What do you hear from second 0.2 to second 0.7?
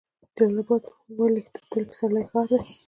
جلال